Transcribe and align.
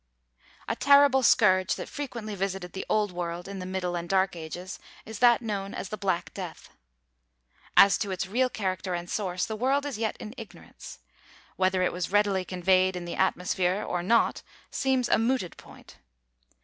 A 0.67 0.75
terrible 0.75 1.21
scourge 1.21 1.75
that 1.75 1.87
frequently 1.87 2.33
visited 2.33 2.73
the 2.73 2.87
old 2.89 3.11
world 3.11 3.47
in 3.47 3.59
the 3.59 3.67
middle 3.67 3.95
and 3.95 4.09
dark 4.09 4.35
ages 4.35 4.79
is 5.05 5.19
that 5.19 5.43
known 5.43 5.75
as 5.75 5.89
the 5.89 5.95
"Black 5.97 6.33
Death." 6.33 6.69
As 7.77 7.99
to 7.99 8.09
its 8.09 8.25
real 8.25 8.49
character 8.49 8.95
and 8.95 9.07
source, 9.07 9.45
the 9.45 9.55
world 9.55 9.85
is 9.85 9.99
yet 9.99 10.17
in 10.19 10.33
ignorance. 10.37 10.97
Whether 11.55 11.83
it 11.83 11.93
was 11.93 12.11
readily 12.11 12.43
conveyed 12.43 12.95
in 12.95 13.05
the 13.05 13.13
atmosphere 13.13 13.83
or 13.87 14.01
not 14.01 14.41
seems 14.71 15.07
a 15.07 15.19
mooted 15.19 15.55
point. 15.57 15.97